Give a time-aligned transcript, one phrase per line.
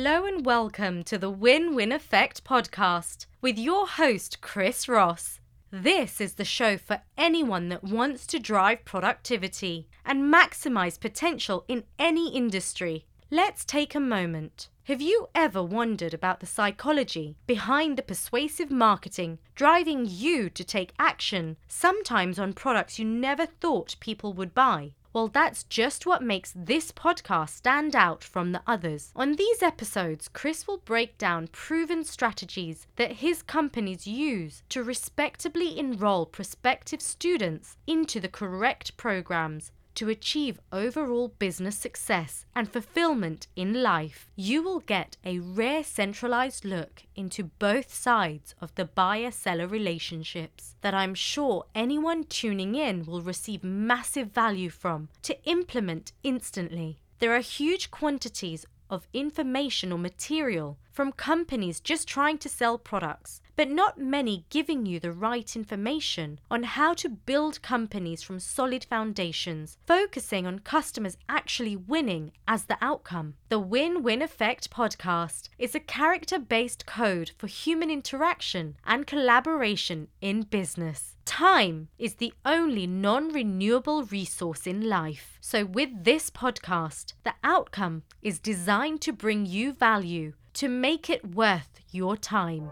[0.00, 5.40] Hello and welcome to the Win Win Effect podcast with your host, Chris Ross.
[5.72, 11.82] This is the show for anyone that wants to drive productivity and maximize potential in
[11.98, 13.06] any industry.
[13.28, 14.68] Let's take a moment.
[14.84, 20.94] Have you ever wondered about the psychology behind the persuasive marketing driving you to take
[21.00, 24.92] action, sometimes on products you never thought people would buy?
[25.18, 29.10] Well, that's just what makes this podcast stand out from the others.
[29.16, 35.76] On these episodes, Chris will break down proven strategies that his companies use to respectably
[35.76, 43.82] enroll prospective students into the correct programs to achieve overall business success and fulfillment in
[43.82, 49.66] life, you will get a rare centralized look into both sides of the buyer seller
[49.66, 57.00] relationships that I'm sure anyone tuning in will receive massive value from to implement instantly.
[57.18, 63.40] There are huge quantities of information or material from companies just trying to sell products
[63.58, 68.84] but not many giving you the right information on how to build companies from solid
[68.84, 73.34] foundations, focusing on customers actually winning as the outcome.
[73.48, 80.06] The Win Win Effect podcast is a character based code for human interaction and collaboration
[80.20, 81.16] in business.
[81.24, 85.36] Time is the only non renewable resource in life.
[85.40, 91.34] So, with this podcast, the outcome is designed to bring you value to make it
[91.34, 92.70] worth your time.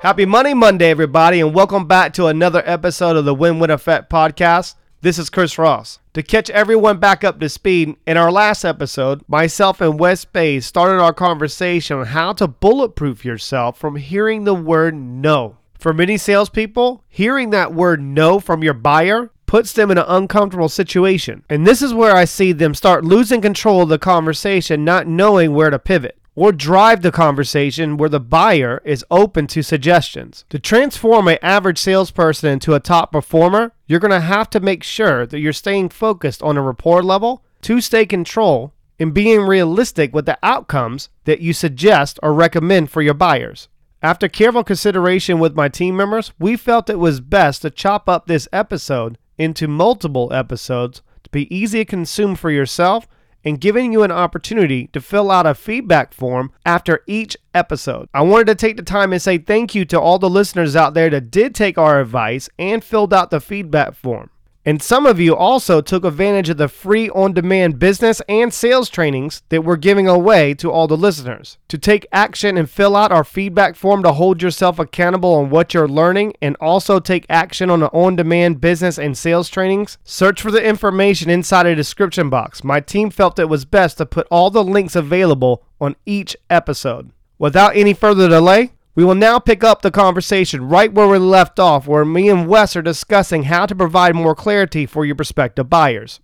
[0.00, 4.08] Happy Money Monday, everybody, and welcome back to another episode of the Win Win Effect
[4.08, 4.76] podcast.
[5.00, 5.98] This is Chris Ross.
[6.12, 10.62] To catch everyone back up to speed, in our last episode, myself and Wes Baiz
[10.62, 15.56] started our conversation on how to bulletproof yourself from hearing the word no.
[15.76, 20.68] For many salespeople, hearing that word no from your buyer puts them in an uncomfortable
[20.68, 21.42] situation.
[21.50, 25.54] And this is where I see them start losing control of the conversation, not knowing
[25.54, 30.44] where to pivot or drive the conversation where the buyer is open to suggestions.
[30.50, 34.82] To transform an average salesperson into a top performer, you're going to have to make
[34.82, 40.14] sure that you're staying focused on a rapport level to stay control and being realistic
[40.14, 43.68] with the outcomes that you suggest or recommend for your buyers.
[44.02, 48.26] After careful consideration with my team members, we felt it was best to chop up
[48.26, 53.08] this episode into multiple episodes to be easy to consume for yourself
[53.44, 58.08] and giving you an opportunity to fill out a feedback form after each episode.
[58.14, 60.94] I wanted to take the time and say thank you to all the listeners out
[60.94, 64.30] there that did take our advice and filled out the feedback form.
[64.66, 68.88] And some of you also took advantage of the free on demand business and sales
[68.88, 71.58] trainings that we're giving away to all the listeners.
[71.68, 75.74] To take action and fill out our feedback form to hold yourself accountable on what
[75.74, 80.40] you're learning and also take action on the on demand business and sales trainings, search
[80.40, 82.64] for the information inside a description box.
[82.64, 87.10] My team felt it was best to put all the links available on each episode.
[87.38, 91.58] Without any further delay, we will now pick up the conversation right where we left
[91.58, 95.68] off, where me and Wes are discussing how to provide more clarity for your prospective
[95.68, 96.20] buyers.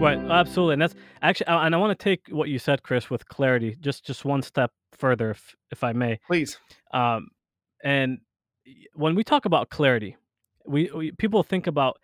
[0.00, 3.26] Right, absolutely, and that's actually, and I want to take what you said, Chris, with
[3.28, 6.18] clarity, just just one step further, if if I may.
[6.26, 6.58] Please.
[6.92, 7.28] Um,
[7.84, 8.18] and
[8.94, 10.16] when we talk about clarity,
[10.66, 11.98] we, we people think about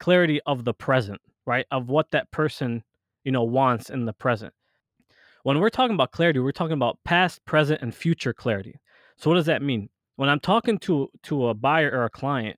[0.00, 1.64] clarity of the present, right?
[1.70, 2.82] Of what that person,
[3.22, 4.52] you know, wants in the present
[5.44, 8.80] when we're talking about clarity, we're talking about past, present, and future clarity.
[9.16, 9.88] So what does that mean?
[10.16, 12.56] When I'm talking to to a buyer or a client,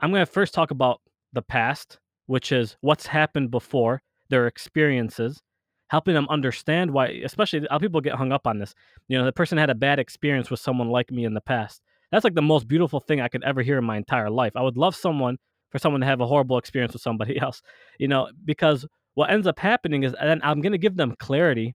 [0.00, 1.00] I'm going to first talk about
[1.32, 5.40] the past, which is what's happened before, their experiences,
[5.88, 8.74] helping them understand why, especially how people get hung up on this.
[9.08, 11.80] You know, the person had a bad experience with someone like me in the past.
[12.12, 14.52] That's like the most beautiful thing I could ever hear in my entire life.
[14.56, 15.38] I would love someone
[15.70, 17.62] for someone to have a horrible experience with somebody else,
[17.98, 21.74] you know, because what ends up happening is then I'm going to give them clarity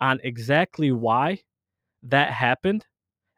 [0.00, 1.40] on exactly why
[2.04, 2.86] that happened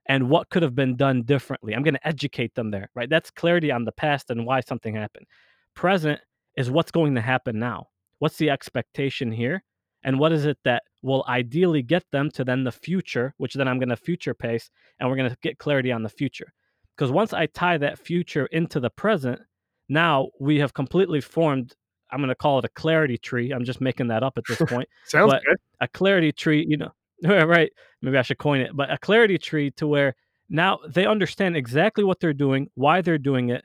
[0.08, 1.74] and what could have been done differently.
[1.74, 3.10] I'm going to educate them there, right?
[3.10, 5.26] That's clarity on the past and why something happened.
[5.74, 6.20] Present
[6.56, 7.88] is what's going to happen now.
[8.18, 9.62] What's the expectation here?
[10.04, 13.68] And what is it that will ideally get them to then the future, which then
[13.68, 16.52] I'm going to future pace and we're going to get clarity on the future.
[16.96, 19.40] Because once I tie that future into the present,
[19.88, 21.74] now we have completely formed
[22.10, 23.52] I'm going to call it a clarity tree.
[23.52, 24.88] I'm just making that up at this point.
[25.04, 25.56] Sounds but good.
[25.80, 26.92] A clarity tree, you know,
[27.24, 27.70] right?
[28.02, 30.14] Maybe I should coin it, but a clarity tree to where
[30.48, 33.64] now they understand exactly what they're doing, why they're doing it.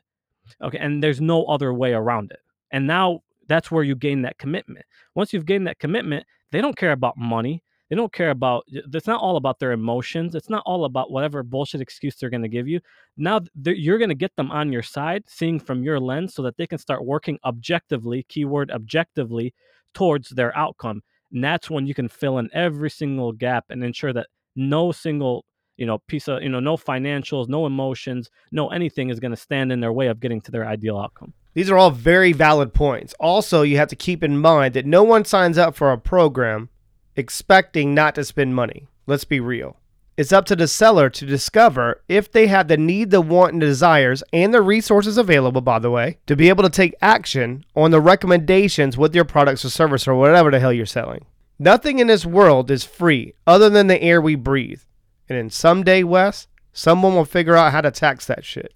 [0.61, 0.77] Okay.
[0.79, 2.39] And there's no other way around it.
[2.71, 4.85] And now that's where you gain that commitment.
[5.13, 7.63] Once you've gained that commitment, they don't care about money.
[7.91, 8.63] They don't care about.
[8.69, 10.33] It's not all about their emotions.
[10.33, 12.79] It's not all about whatever bullshit excuse they're going to give you.
[13.17, 16.55] Now you're going to get them on your side, seeing from your lens, so that
[16.55, 18.25] they can start working objectively.
[18.29, 19.53] Keyword objectively
[19.93, 21.03] towards their outcome.
[21.33, 25.43] And that's when you can fill in every single gap and ensure that no single
[25.75, 29.37] you know piece of you know no financials no emotions no anything is going to
[29.37, 32.73] stand in their way of getting to their ideal outcome these are all very valid
[32.73, 35.97] points also you have to keep in mind that no one signs up for a
[35.97, 36.67] program
[37.15, 39.77] expecting not to spend money let's be real
[40.17, 43.61] it's up to the seller to discover if they have the need the want and
[43.61, 47.91] desires and the resources available by the way to be able to take action on
[47.91, 51.25] the recommendations with your products or service or whatever the hell you're selling
[51.61, 54.81] Nothing in this world is free other than the air we breathe.
[55.29, 58.73] And then someday, Wes, someone will figure out how to tax that shit.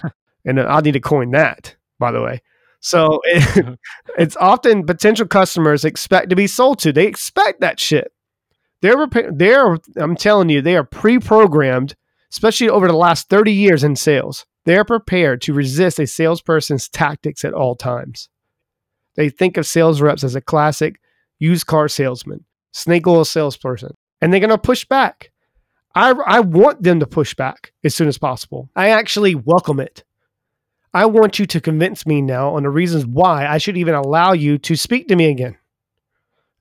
[0.44, 2.40] and I need to coin that, by the way.
[2.80, 3.78] So it,
[4.18, 6.92] it's often potential customers expect to be sold to.
[6.92, 8.12] They expect that shit.
[8.82, 11.94] They're they're I'm telling you, they are pre-programmed,
[12.32, 14.46] especially over the last 30 years in sales.
[14.64, 18.28] They're prepared to resist a salesperson's tactics at all times.
[19.16, 21.00] They think of sales reps as a classic
[21.38, 25.30] used car salesman, snake oil salesperson, and they're going to push back.
[25.94, 28.70] I, I want them to push back as soon as possible.
[28.76, 30.04] I actually welcome it.
[30.92, 34.32] I want you to convince me now on the reasons why I should even allow
[34.32, 35.56] you to speak to me again.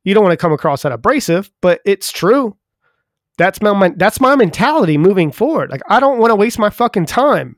[0.03, 2.55] You don't want to come across that abrasive, but it's true.
[3.37, 5.71] That's my that's my mentality moving forward.
[5.71, 7.55] Like I don't want to waste my fucking time.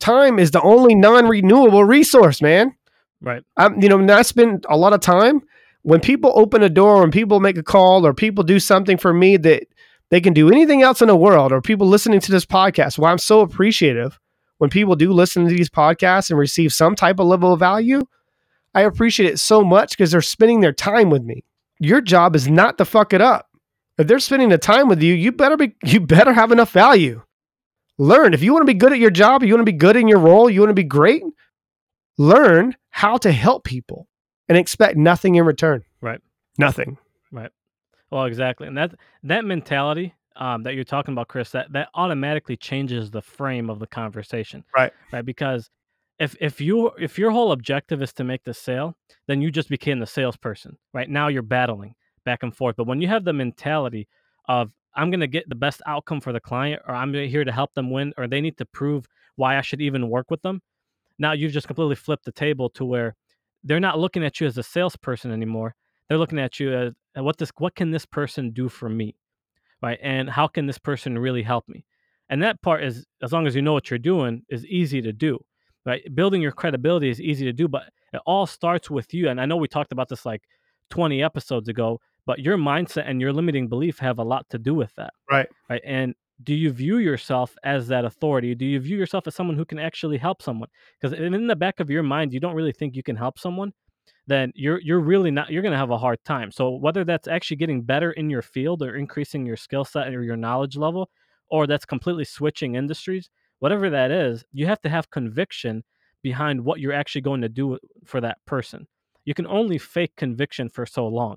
[0.00, 2.74] Time is the only non-renewable resource, man.
[3.20, 3.44] Right.
[3.56, 5.42] I'm, you know, I spend a lot of time
[5.82, 9.14] when people open a door, when people make a call, or people do something for
[9.14, 9.62] me that
[10.10, 13.12] they can do anything else in the world, or people listening to this podcast, why
[13.12, 14.18] I'm so appreciative
[14.58, 18.02] when people do listen to these podcasts and receive some type of level of value.
[18.74, 21.44] I appreciate it so much because they're spending their time with me.
[21.78, 23.48] Your job is not to fuck it up.
[23.98, 27.22] If they're spending the time with you, you better be you better have enough value.
[27.98, 28.34] Learn.
[28.34, 30.08] If you want to be good at your job, you want to be good in
[30.08, 31.22] your role, you want to be great,
[32.18, 34.08] learn how to help people
[34.48, 35.84] and expect nothing in return.
[36.00, 36.20] Right.
[36.58, 36.98] Nothing.
[37.30, 37.50] Right.
[38.10, 38.66] Well, exactly.
[38.66, 43.22] And that that mentality um, that you're talking about, Chris, that that automatically changes the
[43.22, 44.64] frame of the conversation.
[44.76, 44.92] Right.
[45.12, 45.24] Right.
[45.24, 45.70] Because
[46.18, 48.96] if if you if your whole objective is to make the sale,
[49.26, 50.78] then you just became the salesperson.
[50.92, 51.94] Right now you're battling
[52.24, 52.76] back and forth.
[52.76, 54.08] But when you have the mentality
[54.48, 57.52] of I'm going to get the best outcome for the client, or I'm here to
[57.52, 59.06] help them win, or they need to prove
[59.36, 60.60] why I should even work with them.
[61.18, 63.16] Now you've just completely flipped the table to where
[63.64, 65.74] they're not looking at you as a salesperson anymore.
[66.08, 69.14] They're looking at you as what this what can this person do for me?
[69.82, 69.98] Right?
[70.02, 71.84] And how can this person really help me?
[72.30, 75.12] And that part is as long as you know what you're doing is easy to
[75.12, 75.38] do.
[75.84, 76.02] Right?
[76.14, 79.28] Building your credibility is easy to do, but it all starts with you.
[79.28, 80.42] And I know we talked about this like
[80.90, 84.74] 20 episodes ago, but your mindset and your limiting belief have a lot to do
[84.74, 85.12] with that.
[85.30, 85.48] Right.
[85.68, 85.82] Right.
[85.84, 86.14] And
[86.44, 88.54] do you view yourself as that authority?
[88.54, 90.68] Do you view yourself as someone who can actually help someone?
[91.00, 93.72] Because in the back of your mind, you don't really think you can help someone.
[94.26, 95.50] Then you're you're really not.
[95.50, 96.52] You're going to have a hard time.
[96.52, 100.22] So whether that's actually getting better in your field or increasing your skill set or
[100.22, 101.10] your knowledge level,
[101.48, 105.84] or that's completely switching industries, whatever that is, you have to have conviction
[106.22, 108.86] behind what you're actually going to do for that person.
[109.24, 111.36] You can only fake conviction for so long.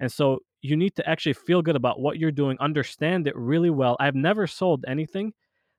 [0.00, 3.70] And so you need to actually feel good about what you're doing, understand it really
[3.70, 3.96] well.
[4.00, 5.32] I've never sold anything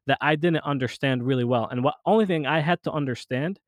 [0.08, 1.68] that I didn't understand really well.
[1.70, 3.60] And what only thing I had to understand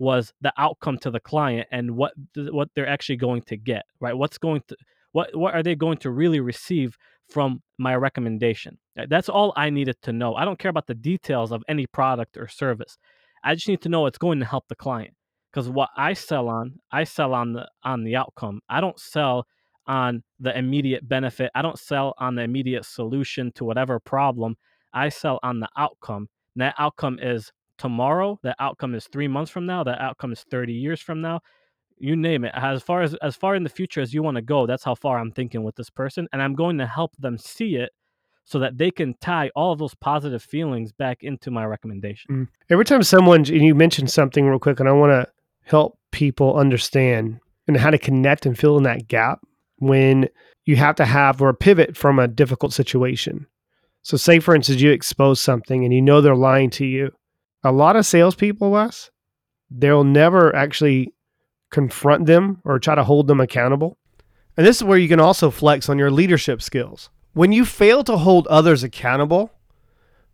[0.00, 4.16] was the outcome to the client and what what they're actually going to get, right?
[4.16, 4.76] What's going to
[5.12, 6.96] what what are they going to really receive
[7.28, 8.78] from my recommendation?
[9.08, 10.34] That's all I needed to know.
[10.34, 12.96] I don't care about the details of any product or service.
[13.44, 15.14] I just need to know it's going to help the client.
[15.52, 18.60] Because what I sell on, I sell on the on the outcome.
[18.70, 19.46] I don't sell
[19.86, 21.50] on the immediate benefit.
[21.54, 24.56] I don't sell on the immediate solution to whatever problem.
[24.94, 26.28] I sell on the outcome.
[26.54, 28.38] And that outcome is tomorrow.
[28.42, 29.82] That outcome is three months from now.
[29.82, 31.40] That outcome is 30 years from now.
[31.98, 32.52] You name it.
[32.54, 34.94] As far as as far in the future as you want to go, that's how
[34.94, 36.28] far I'm thinking with this person.
[36.32, 37.90] And I'm going to help them see it
[38.44, 42.34] so that they can tie all those positive feelings back into my recommendation.
[42.34, 42.48] Mm.
[42.70, 45.30] Every time someone and you mentioned something real quick, and I want to
[45.64, 49.40] help people understand and how to connect and fill in that gap
[49.76, 50.28] when
[50.64, 53.46] you have to have or pivot from a difficult situation.
[54.02, 57.12] So, say for instance, you expose something and you know they're lying to you.
[57.62, 59.10] A lot of salespeople, Wes,
[59.70, 61.14] they'll never actually
[61.70, 63.98] confront them or try to hold them accountable.
[64.56, 67.10] And this is where you can also flex on your leadership skills.
[67.32, 69.52] When you fail to hold others accountable,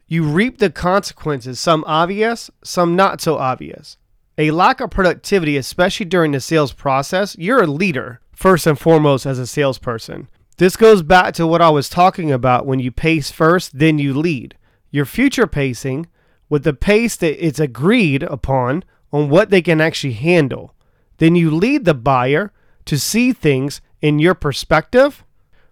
[0.06, 3.98] you reap the consequences, some obvious, some not so obvious.
[4.38, 9.26] A lack of productivity, especially during the sales process, you're a leader first and foremost
[9.26, 10.28] as a salesperson.
[10.58, 14.14] This goes back to what I was talking about when you pace first, then you
[14.14, 14.56] lead.
[14.90, 16.06] Your future pacing
[16.48, 20.74] with the pace that it's agreed upon on what they can actually handle.
[21.18, 22.52] Then you lead the buyer
[22.84, 25.24] to see things in your perspective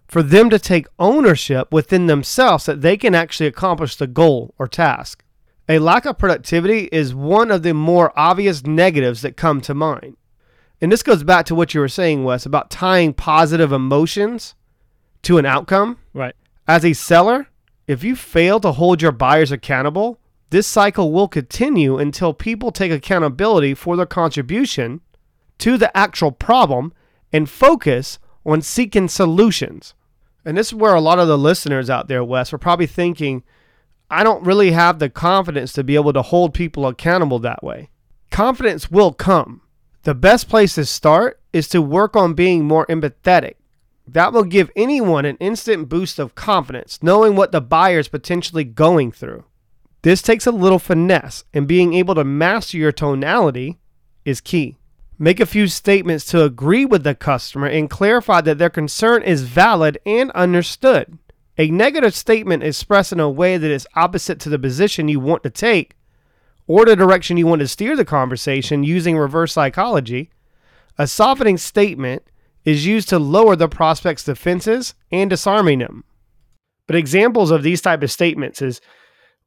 [0.07, 4.67] for them to take ownership within themselves that they can actually accomplish the goal or
[4.67, 5.23] task.
[5.67, 10.15] A lack of productivity is one of the more obvious negatives that come to mind.
[10.79, 14.53] And this goes back to what you were saying, Wes, about tying positive emotions
[15.23, 15.97] to an outcome.
[16.13, 16.35] Right.
[16.67, 17.47] As a seller,
[17.87, 20.19] if you fail to hold your buyers accountable,
[20.55, 25.01] this cycle will continue until people take accountability for their contribution
[25.57, 26.93] to the actual problem
[27.33, 29.95] and focus on seeking solutions.
[30.45, 33.43] And this is where a lot of the listeners out there, Wes, are probably thinking,
[34.09, 37.89] I don't really have the confidence to be able to hold people accountable that way.
[38.31, 39.59] Confidence will come.
[40.03, 43.55] The best place to start is to work on being more empathetic.
[44.07, 48.63] That will give anyone an instant boost of confidence, knowing what the buyer is potentially
[48.63, 49.43] going through.
[50.05, 53.79] This takes a little finesse, and being able to master your tonality
[54.23, 54.77] is key.
[55.17, 59.41] Make a few statements to agree with the customer and clarify that their concern is
[59.41, 61.17] valid and understood.
[61.57, 65.41] A negative statement expressed in a way that is opposite to the position you want
[65.41, 65.95] to take
[66.67, 70.29] or the direction you want to steer the conversation using reverse psychology.
[70.99, 72.21] A softening statement
[72.63, 76.03] is used to lower the prospect's defenses and disarming them.
[76.85, 78.81] But examples of these type of statements is,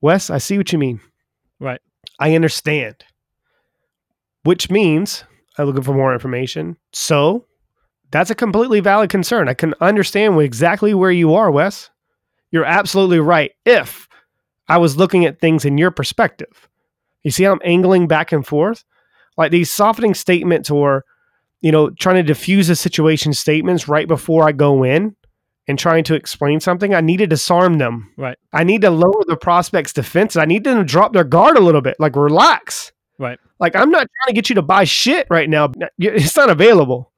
[0.00, 1.00] Wes, I see what you mean.
[1.60, 1.80] Right.
[2.18, 3.04] I understand.
[4.44, 5.24] Which means
[5.56, 6.76] I'm looking for more information.
[6.92, 7.44] So
[8.10, 9.48] that's a completely valid concern.
[9.48, 11.90] I can understand exactly where you are, Wes.
[12.50, 13.52] You're absolutely right.
[13.64, 14.08] If
[14.68, 16.68] I was looking at things in your perspective,
[17.22, 18.84] you see how I'm angling back and forth?
[19.36, 21.04] Like these softening statements or,
[21.60, 25.14] you know, trying to diffuse a situation statements right before I go in
[25.68, 28.10] and trying to explain something, I need to disarm them.
[28.16, 28.38] Right.
[28.52, 30.38] I need to lower the prospect's defenses.
[30.38, 32.90] I need them to drop their guard a little bit, like relax.
[33.18, 33.38] Right.
[33.60, 35.70] Like I'm not trying to get you to buy shit right now.
[35.98, 37.12] It's not available.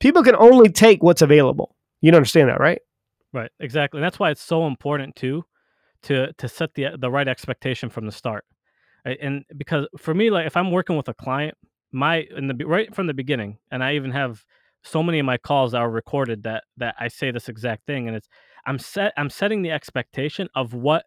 [0.00, 1.76] People can only take what's available.
[2.00, 2.80] You don't understand that, right?
[3.32, 3.50] Right.
[3.60, 3.98] Exactly.
[3.98, 5.44] And that's why it's so important too
[6.02, 8.44] to to set the the right expectation from the start.
[9.04, 11.56] And because for me, like if I'm working with a client,
[11.92, 14.44] my in the right from the beginning, and I even have
[14.82, 18.16] so many of my calls are recorded that that I say this exact thing, and
[18.16, 18.28] it's
[18.66, 21.04] I'm set I'm setting the expectation of what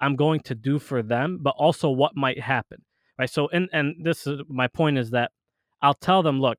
[0.00, 2.78] I'm going to do for them, but also what might happen.
[3.18, 3.30] Right.
[3.30, 5.30] So and and this is my point is that
[5.82, 6.58] I'll tell them, look,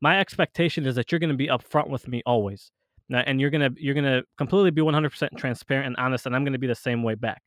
[0.00, 2.70] my expectation is that you're going to be upfront with me always
[3.10, 6.66] and you're gonna you're gonna completely be 100% transparent and honest and i'm gonna be
[6.66, 7.42] the same way back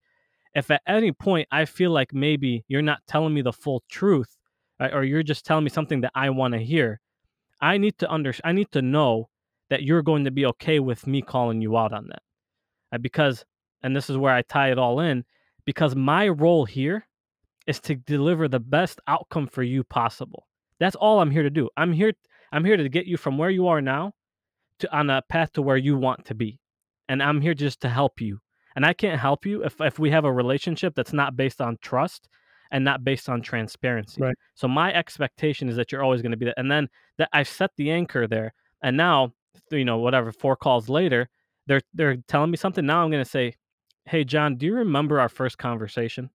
[0.56, 4.38] if at any point i feel like maybe you're not telling me the full truth
[4.80, 7.00] right, or you're just telling me something that i want to hear
[7.62, 9.30] i need to under i need to know
[9.70, 12.22] that you're going to be okay with me calling you out on that
[12.91, 13.01] right?
[13.01, 13.46] because
[13.84, 15.24] and this is where i tie it all in
[15.65, 17.08] because my role here
[17.68, 20.48] is to deliver the best outcome for you possible
[20.80, 22.12] that's all i'm here to do i'm here
[22.51, 24.13] i'm here to get you from where you are now
[24.82, 26.60] to on a path to where you want to be.
[27.08, 28.39] And I'm here just to help you.
[28.75, 31.77] And I can't help you if if we have a relationship that's not based on
[31.82, 32.27] trust
[32.72, 34.22] and not based on transparency.
[34.22, 34.36] Right.
[34.56, 36.58] So my expectation is that you're always going to be that.
[36.58, 36.88] And then
[37.18, 38.54] that I've set the anchor there.
[38.82, 39.34] And now,
[39.70, 41.30] you know, whatever, four calls later,
[41.68, 42.86] they're they're telling me something.
[42.86, 43.56] Now I'm going to say,
[44.06, 46.30] "Hey John, do you remember our first conversation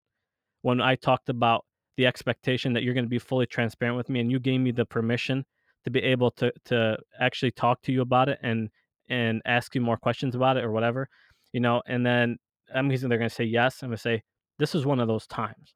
[0.63, 1.65] when I talked about
[1.97, 4.71] the expectation that you're going to be fully transparent with me and you gave me
[4.71, 5.45] the permission
[5.85, 8.69] to be able to to actually talk to you about it and
[9.09, 11.09] and ask you more questions about it or whatever,
[11.53, 11.83] you know.
[11.87, 12.37] And then
[12.75, 13.83] I'm guessing they're going to say yes.
[13.83, 14.23] I'm going to say
[14.59, 15.75] this is one of those times.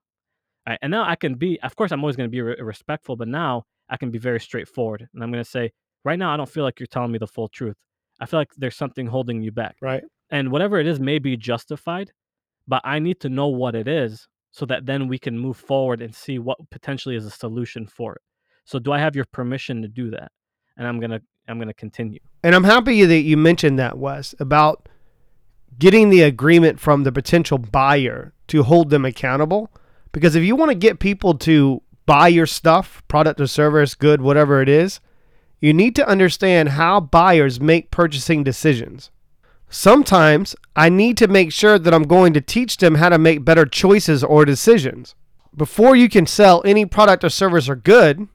[0.66, 0.78] Right?
[0.82, 3.28] And now I can be, of course, I'm always going to be re- respectful, but
[3.28, 5.08] now I can be very straightforward.
[5.12, 5.72] And I'm going to say,
[6.04, 7.76] right now, I don't feel like you're telling me the full truth.
[8.20, 9.76] I feel like there's something holding you back.
[9.80, 10.02] Right.
[10.30, 12.12] And whatever it is may be justified,
[12.68, 16.02] but I need to know what it is so that then we can move forward
[16.02, 18.22] and see what potentially is a solution for it.
[18.64, 20.30] So do I have your permission to do that?
[20.76, 22.20] And I'm gonna I'm gonna continue.
[22.42, 24.88] And I'm happy that you mentioned that, Wes, about
[25.78, 29.70] getting the agreement from the potential buyer to hold them accountable.
[30.12, 34.20] Because if you want to get people to buy your stuff, product or service, good,
[34.20, 35.00] whatever it is,
[35.60, 39.10] you need to understand how buyers make purchasing decisions.
[39.68, 43.44] Sometimes I need to make sure that I'm going to teach them how to make
[43.44, 45.14] better choices or decisions.
[45.56, 48.26] Before you can sell any product or service or good,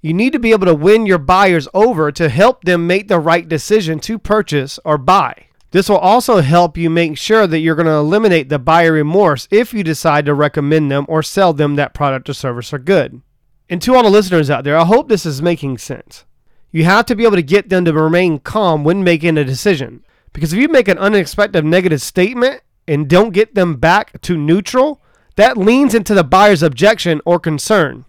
[0.00, 3.20] you need to be able to win your buyers over to help them make the
[3.20, 5.46] right decision to purchase or buy.
[5.72, 9.48] This will also help you make sure that you're going to eliminate the buyer remorse
[9.50, 13.22] if you decide to recommend them or sell them that product or service or good.
[13.70, 16.26] And to all the listeners out there, I hope this is making sense.
[16.72, 20.04] You have to be able to get them to remain calm when making a decision
[20.34, 25.00] Because if you make an unexpected negative statement and don't get them back to neutral,
[25.36, 28.04] that leans into the buyer's objection or concern.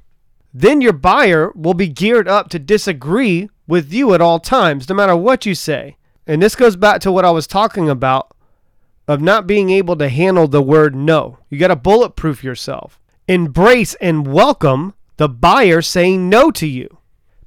[0.53, 4.96] Then your buyer will be geared up to disagree with you at all times, no
[4.96, 5.96] matter what you say.
[6.25, 8.34] And this goes back to what I was talking about
[9.08, 11.39] of not being able to handle the word no.
[11.50, 13.00] You got to bulletproof yourself.
[13.27, 16.98] Embrace and welcome the buyer saying no to you.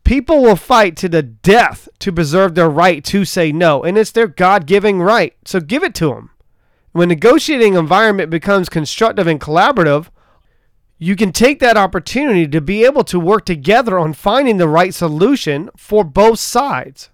[0.04, 4.12] People will fight to the death to preserve their right to say no, and it's
[4.12, 5.34] their God given right.
[5.44, 6.30] So give it to them.
[6.92, 10.08] When negotiating environment becomes constructive and collaborative,
[10.98, 14.94] you can take that opportunity to be able to work together on finding the right
[14.94, 17.10] solution for both sides.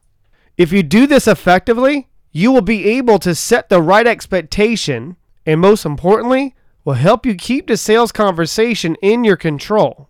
[0.56, 5.16] If you do this effectively, you will be able to set the right expectation
[5.46, 6.54] and most importantly,
[6.84, 10.08] will help you keep the sales conversation in your control.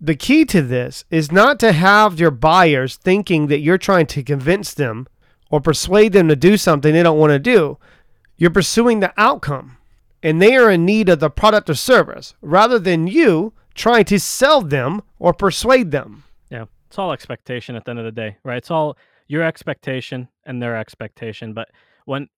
[0.00, 4.22] The key to this is not to have your buyers thinking that you're trying to
[4.22, 5.06] convince them
[5.50, 7.78] or persuade them to do something they don't want to do.
[8.36, 9.76] You're pursuing the outcome,
[10.22, 14.18] and they are in need of the product or service rather than you trying to
[14.18, 16.24] sell them or persuade them.
[16.50, 18.56] Yeah, it's all expectation at the end of the day, right?
[18.56, 18.96] It's all
[19.28, 21.54] your expectation and their expectation.
[21.54, 21.68] But
[22.04, 22.28] when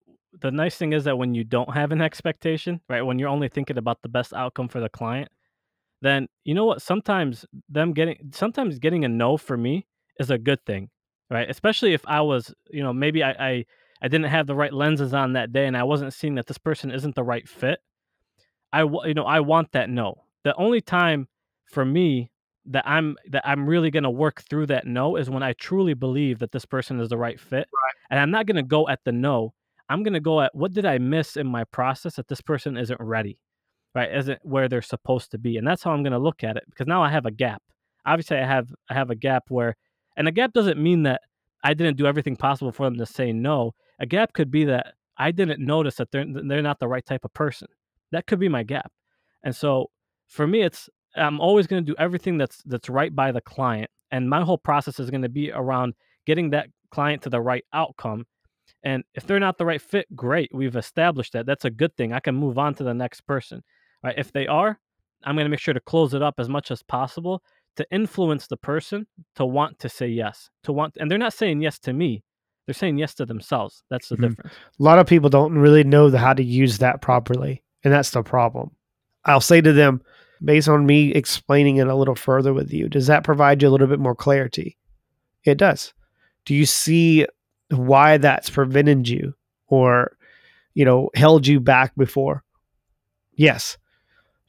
[0.40, 3.48] the nice thing is that when you don't have an expectation, right, when you're only
[3.48, 5.30] thinking about the best outcome for the client,
[6.02, 6.82] then you know what?
[6.82, 9.86] Sometimes them getting sometimes getting a no for me
[10.18, 10.90] is a good thing,
[11.30, 11.48] right?
[11.48, 13.64] Especially if I was, you know, maybe I I,
[14.02, 16.58] I didn't have the right lenses on that day and I wasn't seeing that this
[16.58, 17.80] person isn't the right fit.
[18.72, 20.24] I you know I want that no.
[20.42, 21.28] The only time
[21.64, 22.30] for me
[22.66, 25.94] that I'm that I'm really going to work through that no is when I truly
[25.94, 27.68] believe that this person is the right fit.
[27.68, 27.94] Right.
[28.11, 29.52] And I'm not going to go at the no.
[29.88, 32.76] I'm going to go at what did I miss in my process that this person
[32.76, 33.38] isn't ready
[33.94, 34.12] right?
[34.14, 36.64] Isn't where they're supposed to be, and that's how I'm going to look at it
[36.68, 37.62] because now I have a gap.
[38.04, 39.76] Obviously, I have I have a gap where,
[40.16, 41.23] and a gap doesn't mean that
[41.62, 43.75] I didn't do everything possible for them to say no.
[44.00, 47.25] A gap could be that I didn't notice that they're they're not the right type
[47.25, 47.68] of person.
[48.11, 48.92] That could be my gap,
[49.43, 49.91] and so
[50.26, 53.90] for me, it's I'm always going to do everything that's that's right by the client,
[54.10, 55.94] and my whole process is going to be around
[56.26, 58.26] getting that client to the right outcome.
[58.82, 60.50] And if they're not the right fit, great.
[60.52, 61.46] We've established that.
[61.46, 62.12] That's a good thing.
[62.12, 63.62] I can move on to the next person.
[64.02, 64.14] Right?
[64.18, 64.78] If they are,
[65.24, 67.42] I'm going to make sure to close it up as much as possible
[67.76, 71.60] to influence the person to want to say yes, to want, and they're not saying
[71.60, 72.22] yes to me.
[72.66, 73.82] They're saying yes to themselves.
[73.90, 74.28] That's the mm-hmm.
[74.28, 74.54] difference.
[74.78, 77.62] A lot of people don't really know how to use that properly.
[77.82, 78.70] And that's the problem.
[79.24, 80.00] I'll say to them,
[80.45, 83.71] based on me explaining it a little further with you, does that provide you a
[83.71, 84.76] little bit more clarity?
[85.45, 85.93] It does.
[86.45, 87.26] Do you see
[87.71, 89.35] why that's prevented you
[89.69, 90.17] or,
[90.75, 92.45] you know, held you back before?
[93.35, 93.78] Yes.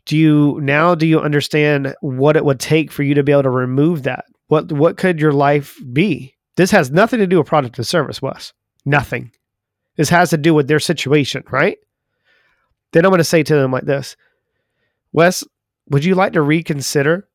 [0.06, 3.44] Do you now do you understand what it would take for you to be able
[3.44, 4.26] to remove that?
[4.48, 6.36] What what could your life be?
[6.58, 8.54] This has nothing to do with product or service wes.
[8.86, 9.32] Nothing.
[9.98, 11.78] This has to do with their situation right?
[12.92, 14.16] Then i'm going to say to them like this.
[15.12, 15.44] Wes
[15.90, 17.28] would you like to reconsider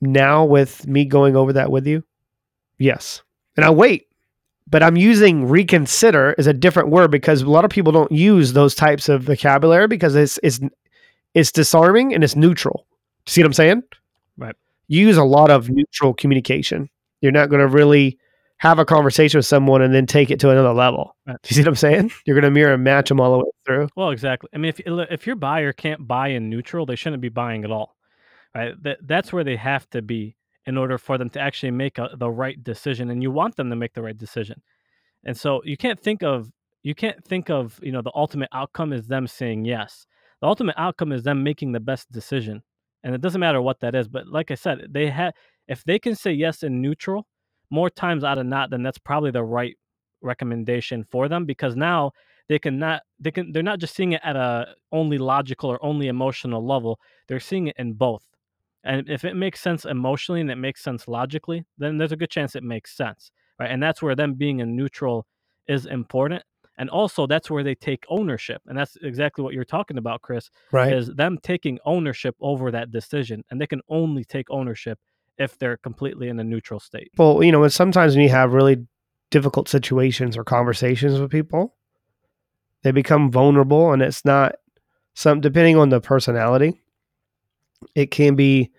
[0.00, 2.04] now with me going over that with you
[2.78, 3.22] yes
[3.56, 4.06] and i'll wait
[4.68, 8.52] but i'm using reconsider as a different word because a lot of people don't use
[8.52, 10.60] those types of vocabulary because it's it's
[11.34, 12.86] it's disarming and it's neutral.
[13.26, 13.82] See what I'm saying?
[14.36, 14.56] Right.
[14.88, 16.88] You use a lot of neutral communication.
[17.20, 18.18] You're not going to really
[18.58, 21.16] have a conversation with someone and then take it to another level.
[21.26, 21.36] Right.
[21.42, 22.10] Do you see what I'm saying?
[22.26, 23.88] You're going to mirror and match them all the way through.
[23.96, 24.48] Well, exactly.
[24.54, 27.70] I mean, if if your buyer can't buy in neutral, they shouldn't be buying at
[27.70, 27.96] all.
[28.54, 28.74] Right.
[28.82, 32.10] That that's where they have to be in order for them to actually make a,
[32.16, 34.60] the right decision, and you want them to make the right decision.
[35.24, 36.50] And so you can't think of
[36.82, 40.06] you can't think of you know the ultimate outcome is them saying yes
[40.40, 42.62] the ultimate outcome is them making the best decision
[43.02, 45.32] and it doesn't matter what that is but like i said they have
[45.66, 47.26] if they can say yes in neutral
[47.70, 49.76] more times out of not then that's probably the right
[50.20, 52.12] recommendation for them because now
[52.48, 55.84] they can not they can they're not just seeing it at a only logical or
[55.84, 58.24] only emotional level they're seeing it in both.
[58.84, 62.30] And if it makes sense emotionally and it makes sense logically then there's a good
[62.30, 63.70] chance it makes sense right?
[63.70, 65.26] And that's where them being a neutral
[65.66, 66.42] is important.
[66.78, 70.48] And also that's where they take ownership and that's exactly what you're talking about chris
[70.70, 70.92] right.
[70.92, 74.98] is them taking ownership over that decision and they can only take ownership
[75.38, 78.52] if they're completely in a neutral state well you know and sometimes when you have
[78.52, 78.86] really
[79.30, 81.76] difficult situations or conversations with people
[82.82, 84.56] they become vulnerable and it's not
[85.14, 86.80] some depending on the personality
[87.94, 88.70] it can be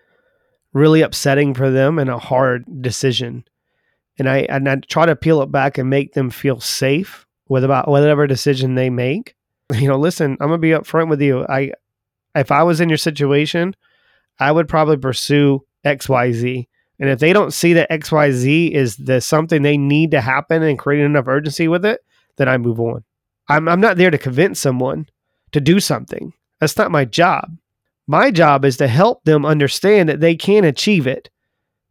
[0.72, 3.44] really upsetting for them and a hard decision
[4.18, 7.64] and i and i try to peel it back and make them feel safe with
[7.64, 9.34] about whatever decision they make.
[9.72, 11.46] You know, listen, I'm gonna be upfront with you.
[11.48, 11.72] I,
[12.34, 13.76] if I was in your situation,
[14.40, 16.68] I would probably pursue X, Y, Z.
[16.98, 20.20] And if they don't see that X, Y, Z is the something they need to
[20.20, 22.04] happen and create enough urgency with it,
[22.36, 23.04] then I move on.
[23.48, 25.08] I'm, I'm not there to convince someone
[25.52, 26.32] to do something.
[26.60, 27.56] That's not my job.
[28.06, 31.30] My job is to help them understand that they can achieve it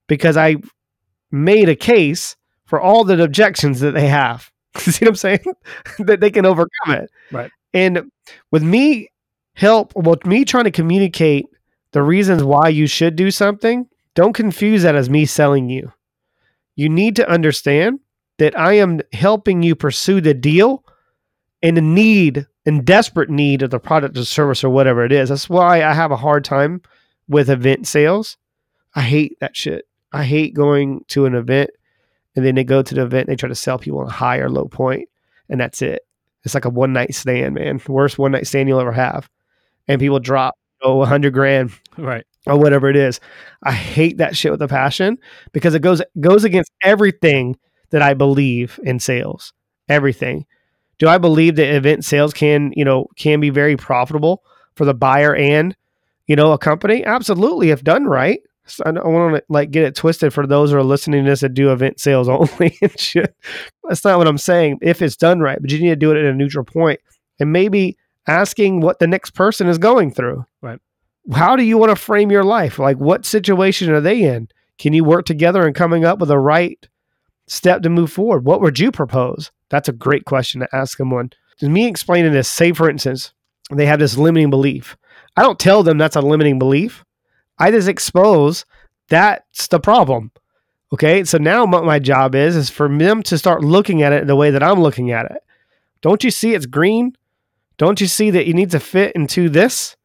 [0.07, 0.57] because I
[1.31, 4.51] made a case for all the objections that they have.
[4.77, 5.45] See what I'm saying?
[5.99, 7.11] that they can overcome it.
[7.31, 7.51] Right.
[7.73, 8.11] And
[8.51, 9.09] with me
[9.53, 11.45] help, well, me trying to communicate
[11.91, 15.91] the reasons why you should do something, don't confuse that as me selling you.
[16.75, 17.99] You need to understand
[18.37, 20.83] that I am helping you pursue the deal
[21.61, 25.29] and the need and desperate need of the product or service or whatever it is.
[25.29, 26.81] That's why I have a hard time
[27.27, 28.37] with event sales.
[28.95, 29.85] I hate that shit.
[30.11, 31.69] I hate going to an event
[32.35, 34.11] and then they go to the event and they try to sell people on a
[34.11, 35.09] high or low point
[35.49, 36.03] and that's it.
[36.43, 37.81] It's like a one night stand, man.
[37.87, 39.29] Worst one night stand you'll ever have.
[39.87, 42.25] And people drop oh, a hundred grand Right.
[42.47, 43.19] or whatever it is.
[43.63, 45.17] I hate that shit with a passion
[45.51, 47.57] because it goes goes against everything
[47.91, 49.53] that I believe in sales.
[49.87, 50.45] Everything.
[50.99, 54.43] Do I believe that event sales can, you know, can be very profitable
[54.75, 55.75] for the buyer and,
[56.27, 57.03] you know, a company?
[57.05, 58.41] Absolutely, if done right.
[58.65, 61.29] So I don't want to like get it twisted for those who are listening to
[61.31, 63.35] this that do event sales only and shit.
[63.87, 64.79] That's not what I'm saying.
[64.81, 66.99] If it's done right, but you need to do it at a neutral point
[67.39, 67.97] and maybe
[68.29, 70.45] asking what the next person is going through.
[70.61, 70.79] Right.
[71.33, 72.79] How do you want to frame your life?
[72.79, 74.47] Like, what situation are they in?
[74.77, 76.87] Can you work together and coming up with a right
[77.47, 78.45] step to move forward?
[78.45, 79.51] What would you propose?
[79.69, 81.31] That's a great question to ask someone.
[81.61, 83.33] Me explaining this, say for instance,
[83.69, 84.95] they have this limiting belief.
[85.35, 87.03] I don't tell them that's a limiting belief.
[87.57, 88.65] I just expose
[89.09, 90.31] that's the problem.
[90.93, 91.23] Okay.
[91.25, 94.35] So now what my job is, is for them to start looking at it the
[94.35, 95.43] way that I'm looking at it.
[96.01, 97.15] Don't you see it's green?
[97.79, 99.95] Don't you see that you need to fit into this?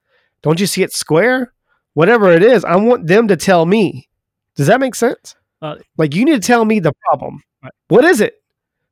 [0.42, 1.52] Don't you see it's square?
[1.94, 4.08] Whatever it is, I want them to tell me.
[4.54, 5.34] Does that make sense?
[5.60, 7.42] Uh, like you need to tell me the problem.
[7.62, 7.72] Right.
[7.88, 8.34] What is it?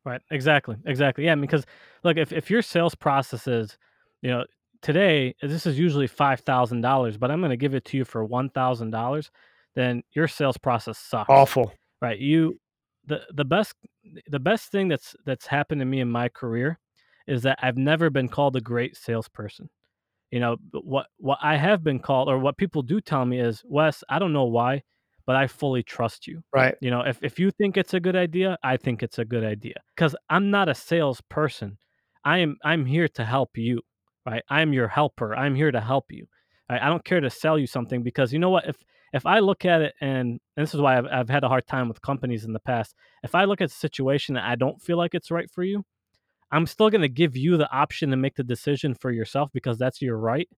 [0.04, 0.20] Right.
[0.32, 0.76] Exactly.
[0.84, 1.24] Exactly.
[1.24, 1.36] Yeah.
[1.36, 1.64] Because
[2.02, 3.78] look, if, if your sales process is,
[4.20, 4.44] you know,
[4.80, 8.04] today this is usually five thousand dollars, but I'm going to give it to you
[8.04, 9.30] for one thousand dollars,
[9.76, 11.30] then your sales process sucks.
[11.30, 11.72] Awful.
[12.00, 12.18] Right.
[12.18, 12.58] You
[13.06, 13.74] the the best
[14.26, 16.80] the best thing that's that's happened to me in my career
[17.26, 19.68] is that I've never been called a great salesperson.
[20.30, 23.62] You know, what what I have been called or what people do tell me is,
[23.66, 24.82] Wes, I don't know why,
[25.26, 26.42] but I fully trust you.
[26.54, 26.74] Right.
[26.80, 29.44] You know, if, if you think it's a good idea, I think it's a good
[29.44, 29.74] idea.
[29.94, 31.78] Because I'm not a salesperson.
[32.24, 33.82] I am I'm here to help you.
[34.24, 34.42] Right.
[34.48, 35.34] I'm your helper.
[35.34, 36.26] I'm here to help you.
[36.70, 36.80] Right?
[36.80, 38.66] I don't care to sell you something because you know what?
[38.68, 38.76] If
[39.12, 41.66] if I look at it and, and this is why I've, I've had a hard
[41.66, 44.80] time with companies in the past, if I look at a situation that I don't
[44.80, 45.84] feel like it's right for you,
[46.52, 49.78] I'm still going to give you the option to make the decision for yourself because
[49.78, 50.48] that's your right.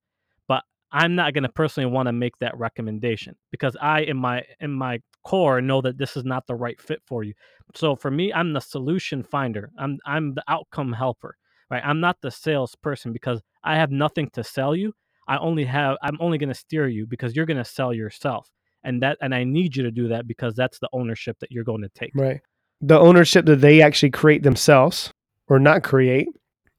[0.48, 4.42] But I'm not going to personally want to make that recommendation because I, in my
[4.60, 7.32] in my core, know that this is not the right fit for you.
[7.76, 9.70] So for me, I'm the solution finder.
[9.78, 11.36] I'm I'm the outcome helper.
[11.70, 11.82] Right.
[11.84, 14.92] I'm not the salesperson because I have nothing to sell you.
[15.28, 18.50] I only have I'm only going to steer you because you're going to sell yourself.
[18.82, 21.64] And that and I need you to do that because that's the ownership that you're
[21.64, 22.10] going to take.
[22.14, 22.40] Right.
[22.80, 25.12] The ownership that they actually create themselves
[25.48, 26.28] or not create,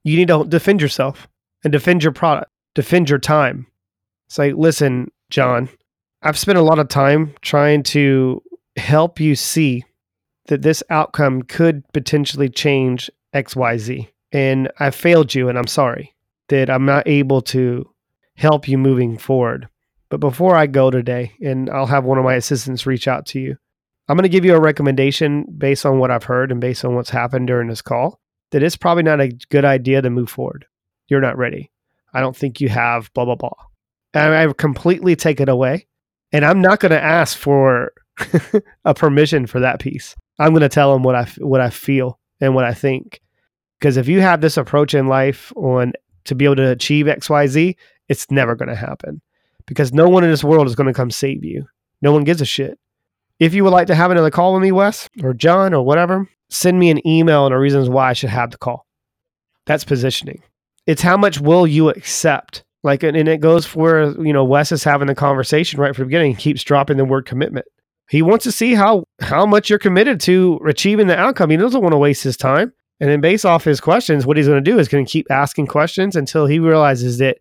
[0.04, 1.28] you need to defend yourself
[1.64, 3.66] and defend your product, defend your time.
[4.28, 5.68] Say, like, listen, John,
[6.22, 8.42] I've spent a lot of time trying to
[8.76, 9.84] help you see
[10.46, 14.08] that this outcome could potentially change XYZ.
[14.32, 16.14] And I failed you, and I'm sorry
[16.48, 17.88] that I'm not able to
[18.36, 19.68] help you moving forward.
[20.08, 23.40] But before I go today, and I'll have one of my assistants reach out to
[23.40, 23.56] you,
[24.08, 26.94] I'm going to give you a recommendation based on what I've heard and based on
[26.94, 30.66] what's happened during this call that it's probably not a good idea to move forward.
[31.08, 31.70] You're not ready.
[32.12, 33.50] I don't think you have blah, blah, blah.
[34.14, 35.86] And I completely take it away.
[36.32, 37.92] And I'm not going to ask for
[38.84, 40.16] a permission for that piece.
[40.38, 43.20] I'm going to tell them what I, what I feel and what I think.
[43.78, 45.92] Because if you have this approach in life on
[46.24, 47.76] to be able to achieve XYZ,
[48.08, 49.20] it's never going to happen.
[49.66, 51.66] Because no one in this world is going to come save you.
[52.00, 52.78] No one gives a shit.
[53.38, 56.28] If you would like to have another call with me, Wes, or John, or whatever,
[56.50, 58.86] send me an email and the reasons why I should have the call.
[59.66, 60.42] That's positioning.
[60.86, 62.64] It's how much will you accept?
[62.82, 66.04] Like, and, and it goes for, you know, Wes is having the conversation right from
[66.04, 66.32] the beginning.
[66.32, 67.66] He keeps dropping the word commitment.
[68.08, 71.50] He wants to see how how much you're committed to achieving the outcome.
[71.50, 72.72] He doesn't want to waste his time.
[73.00, 75.30] And then based off his questions, what he's going to do is going to keep
[75.30, 77.38] asking questions until he realizes that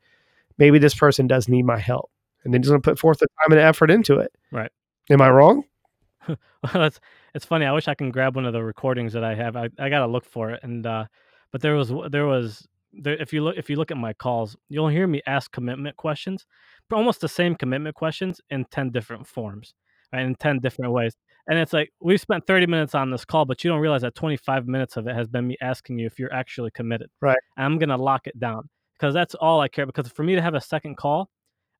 [0.57, 2.09] maybe this person does need my help.
[2.43, 4.33] And then he's going to put forth the time and effort into it.
[4.51, 4.71] Right.
[5.09, 5.63] Am I wrong?
[6.27, 6.37] well,
[6.73, 6.99] that's
[7.35, 7.65] it's funny.
[7.65, 9.57] I wish I can grab one of the recordings that I have.
[9.57, 10.61] I, I gotta look for it.
[10.63, 11.05] And uh,
[11.51, 14.55] but there was there was there, if you look if you look at my calls,
[14.69, 16.45] you'll hear me ask commitment questions,
[16.89, 19.73] but almost the same commitment questions in ten different forms,
[20.13, 20.25] right?
[20.25, 21.13] In ten different ways.
[21.47, 24.15] And it's like we've spent 30 minutes on this call, but you don't realize that
[24.15, 27.07] 25 minutes of it has been me asking you if you're actually committed.
[27.21, 27.37] Right.
[27.57, 28.67] And I'm gonna lock it down
[28.97, 29.85] because that's all I care.
[29.85, 31.29] Because for me to have a second call,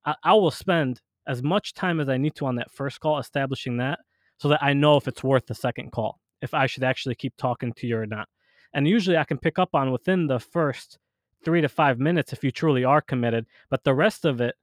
[0.04, 3.18] I, I will spend as much time as I need to on that first call
[3.18, 3.98] establishing that,
[4.38, 7.36] so that I know if it's worth the second call, if I should actually keep
[7.36, 8.28] talking to you or not.
[8.74, 10.98] And usually I can pick up on within the first
[11.44, 13.46] three to five minutes if you truly are committed.
[13.70, 14.54] But the rest of it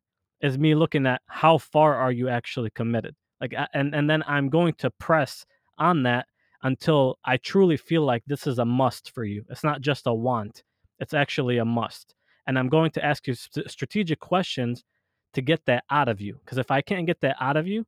[0.42, 4.50] is me looking at how far are you actually committed like and and then i'm
[4.50, 5.46] going to press
[5.78, 6.26] on that
[6.64, 10.14] until i truly feel like this is a must for you it's not just a
[10.14, 10.64] want
[11.00, 12.16] it's actually a must
[12.48, 14.84] and i'm going to ask you st- strategic questions
[15.34, 17.86] to get that out of you because if i can't get that out of you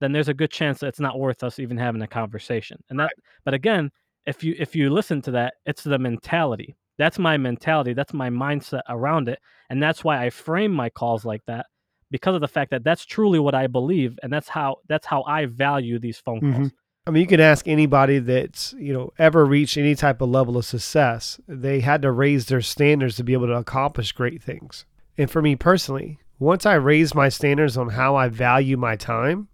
[0.00, 2.98] then there's a good chance that it's not worth us even having a conversation and
[2.98, 3.24] that right.
[3.44, 3.90] but again
[4.26, 8.30] if you if you listen to that it's the mentality that's my mentality that's my
[8.30, 9.38] mindset around it
[9.70, 11.66] and that's why i frame my calls like that
[12.10, 15.22] because of the fact that that's truly what I believe, and that's how that's how
[15.24, 16.54] I value these phone calls.
[16.54, 16.66] Mm-hmm.
[17.08, 20.56] I mean, you can ask anybody that's you know ever reached any type of level
[20.56, 21.40] of success.
[21.46, 24.84] They had to raise their standards to be able to accomplish great things.
[25.18, 29.48] And for me personally, once I raised my standards on how I value my time,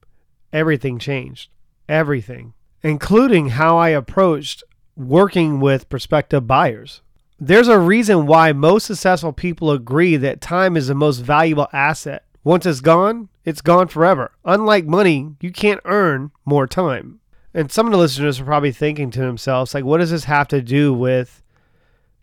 [0.52, 1.50] everything changed.
[1.88, 4.62] Everything, including how I approached
[4.96, 7.02] working with prospective buyers.
[7.40, 12.24] There's a reason why most successful people agree that time is the most valuable asset
[12.44, 14.32] once it's gone, it's gone forever.
[14.44, 17.20] Unlike money, you can't earn more time.
[17.54, 20.48] And some of the listeners are probably thinking to themselves, like, what does this have
[20.48, 21.42] to do with,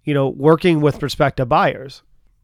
[0.04, 2.02] you know, working with prospective buyers?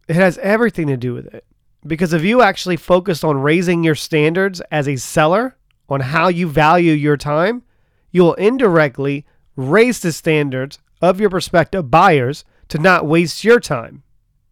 [0.07, 1.45] It has everything to do with it.
[1.85, 5.55] Because if you actually focused on raising your standards as a seller
[5.89, 7.63] on how you value your time,
[8.11, 14.03] you will indirectly raise the standards of your prospective buyers to not waste your time.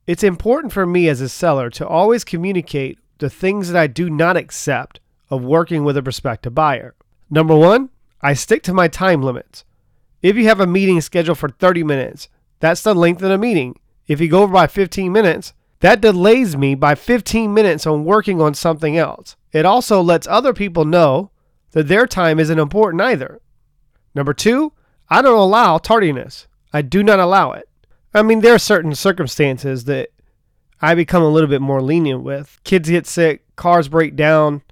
[0.05, 4.09] It's important for me as a seller to always communicate the things that I do
[4.09, 6.93] not accept of working with a prospective buyer.
[7.29, 7.89] Number one,
[8.21, 9.63] I stick to my time limits.
[10.21, 13.79] If you have a meeting scheduled for 30 minutes, that's the length of the meeting.
[14.07, 18.41] If you go over by 15 minutes, that delays me by 15 minutes on working
[18.41, 19.35] on something else.
[19.53, 21.31] It also lets other people know
[21.71, 23.39] that their time isn't important either.
[24.15, 24.73] Number two,
[25.09, 26.47] I don't allow tardiness.
[26.73, 27.69] I do not allow it.
[28.13, 30.09] I mean, there are certain circumstances that
[30.81, 32.59] I become a little bit more lenient with.
[32.63, 34.63] Kids get sick, cars break down,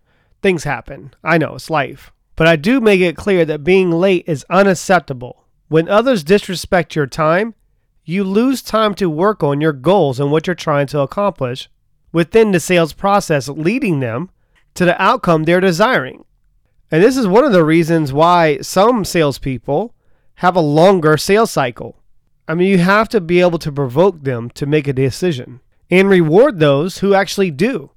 [0.41, 1.13] things happen.
[1.23, 2.11] I know it's life.
[2.35, 5.45] But I do make it clear that being late is unacceptable.
[5.67, 7.53] When others disrespect your time,
[8.03, 11.69] you lose time to work on your goals and what you're trying to accomplish
[12.11, 14.31] within the sales process, leading them
[14.75, 16.25] to the outcome they're desiring.
[16.89, 19.95] And this is one of the reasons why some salespeople
[20.35, 21.97] have a longer sales cycle.
[22.47, 26.09] I mean, you have to be able to provoke them to make a decision and
[26.09, 27.91] reward those who actually do.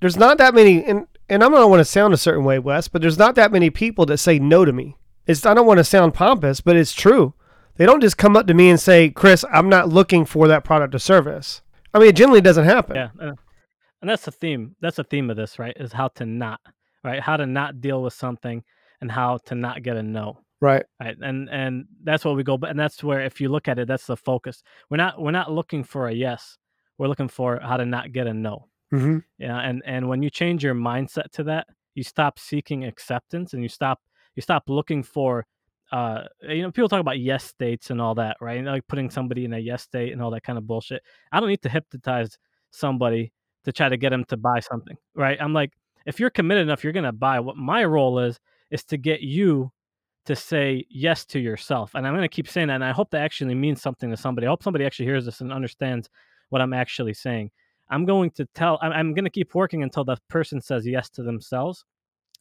[0.00, 2.88] There's not that many, and, and I'm not want to sound a certain way, Wes,
[2.88, 4.96] but there's not that many people that say no to me.
[5.26, 7.34] It's I don't want to sound pompous, but it's true.
[7.76, 10.64] They don't just come up to me and say, "Chris, I'm not looking for that
[10.64, 12.96] product or service." I mean, it generally doesn't happen.
[12.96, 13.32] Yeah, uh,
[14.00, 14.76] and that's the theme.
[14.80, 15.76] That's the theme of this, right?
[15.76, 16.60] Is how to not,
[17.04, 17.20] right?
[17.20, 18.62] How to not deal with something,
[19.00, 20.40] and how to not get a no.
[20.60, 20.84] Right.
[21.00, 21.16] Right.
[21.20, 22.56] And and that's what we go.
[22.56, 24.62] But and that's where, if you look at it, that's the focus.
[24.90, 26.58] We're not we're not looking for a yes
[26.98, 28.68] we're looking for how to not get a no.
[28.92, 29.18] Mm-hmm.
[29.38, 33.62] Yeah, and and when you change your mindset to that, you stop seeking acceptance and
[33.62, 34.00] you stop
[34.34, 35.46] you stop looking for
[35.92, 39.44] uh you know people talk about yes states and all that right like putting somebody
[39.44, 42.36] in a yes state and all that kind of bullshit i don't need to hypnotize
[42.72, 43.32] somebody
[43.66, 45.72] to try to get them to buy something right i'm like
[46.06, 49.70] if you're committed enough you're gonna buy what my role is is to get you
[50.24, 53.22] to say yes to yourself and i'm gonna keep saying that and i hope that
[53.22, 56.08] actually means something to somebody i hope somebody actually hears this and understands
[56.50, 57.50] what I'm actually saying.
[57.88, 61.08] I'm going to tell, I'm, I'm going to keep working until the person says yes
[61.10, 61.84] to themselves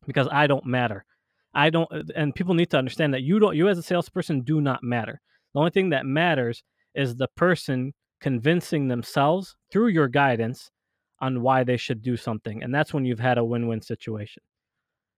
[0.08, 1.06] because I don't matter.
[1.54, 4.42] I don't, uh, and people need to understand that you don't, you as a salesperson
[4.42, 5.22] do not matter.
[5.54, 6.64] The only thing that matters
[6.96, 10.72] is the person convincing themselves through your guidance
[11.20, 12.64] on why they should do something.
[12.64, 14.44] And that's when you've had a win win situation.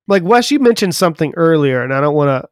[0.07, 2.49] Like Wes, you mentioned something earlier, and I don't want to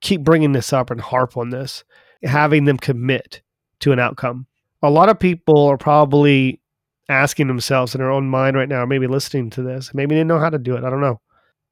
[0.00, 1.84] keep bringing this up and harp on this,
[2.22, 3.42] having them commit
[3.80, 4.46] to an outcome
[4.82, 6.60] a lot of people are probably
[7.08, 10.38] asking themselves in their own mind right now, maybe listening to this, maybe they know
[10.38, 10.84] how to do it.
[10.84, 11.20] I don't know.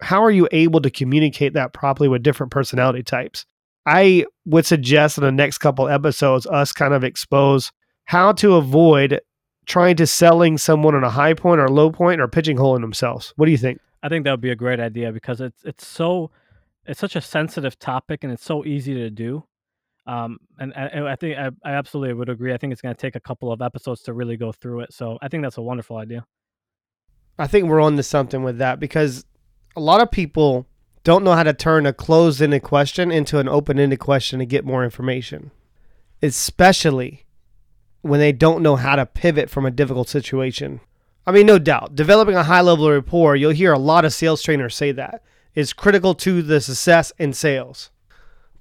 [0.01, 3.47] How are you able to communicate that properly with different personality types?
[3.87, 7.71] I would suggest in the next couple episodes, us kind of expose
[8.05, 9.21] how to avoid
[9.67, 13.33] trying to selling someone on a high point or low point or pigeonholing themselves.
[13.37, 13.81] What do you think?
[14.03, 16.31] I think that would be a great idea because it's it's so
[16.87, 19.45] it's such a sensitive topic and it's so easy to do.
[20.07, 22.55] Um, and I, I think I, I absolutely would agree.
[22.55, 24.93] I think it's going to take a couple of episodes to really go through it.
[24.93, 26.25] So I think that's a wonderful idea.
[27.39, 29.25] I think we're on to something with that because
[29.75, 30.67] a lot of people
[31.03, 34.47] don't know how to turn a closed ended question into an open ended question to
[34.47, 35.51] get more information,
[36.23, 37.26] especially
[38.07, 40.81] when they don't know how to pivot from a difficult situation.
[41.27, 44.13] I mean, no doubt, developing a high level of rapport, you'll hear a lot of
[44.13, 45.23] sales trainers say that,
[45.55, 47.91] is critical to the success in sales.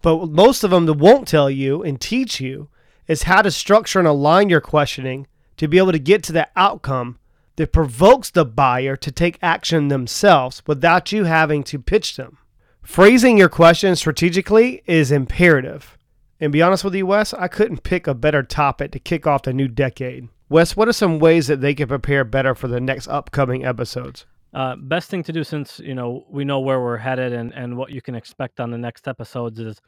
[0.02, 2.70] But most of them that won't tell you and teach you
[3.08, 5.28] is how to structure and align your questioning
[5.58, 7.20] to be able to get to the outcome
[7.56, 12.38] that provokes the buyer to take action themselves without you having to pitch them.
[12.82, 15.98] Phrasing your question strategically is imperative.
[16.39, 19.43] And be honest with you, Wes, I couldn't pick a better topic to kick off
[19.43, 20.28] the new decade.
[20.50, 24.26] Wes, what are some ways that they can prepare better for the next upcoming episodes?
[24.54, 27.76] Uh, best thing to do since you know we know where we're headed and, and
[27.76, 29.82] what you can expect on the next episodes is